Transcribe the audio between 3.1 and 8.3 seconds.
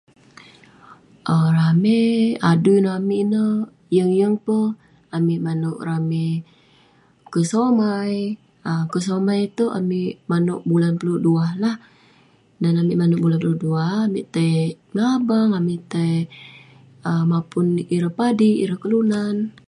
ineh, yeng yeng peh amik manouk ramey kesomai.